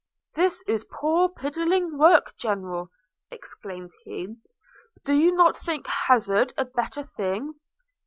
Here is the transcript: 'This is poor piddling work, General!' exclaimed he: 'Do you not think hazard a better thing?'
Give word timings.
'This 0.33 0.63
is 0.65 0.83
poor 0.91 1.29
piddling 1.29 1.95
work, 1.95 2.35
General!' 2.35 2.89
exclaimed 3.29 3.91
he: 4.03 4.35
'Do 5.05 5.13
you 5.13 5.31
not 5.31 5.55
think 5.55 5.85
hazard 5.85 6.53
a 6.57 6.65
better 6.65 7.03
thing?' 7.03 7.53